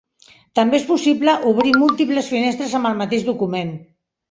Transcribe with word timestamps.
També 0.59 0.77
és 0.81 0.87
possible 0.91 1.35
obrir 1.51 1.75
múltiples 1.83 2.33
finestres 2.33 2.77
amb 2.81 2.93
el 2.93 3.01
mateix 3.05 3.31
document. 3.31 3.75